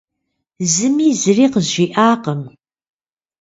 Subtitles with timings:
[0.73, 2.41] Зыми зыри къызжиӀакъым.